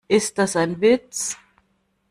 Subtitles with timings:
[0.07, 1.37] Ist das ein Witz?